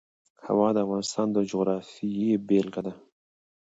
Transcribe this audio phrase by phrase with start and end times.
[0.45, 2.93] هوا د افغانستان د جغرافیې بېلګه ده.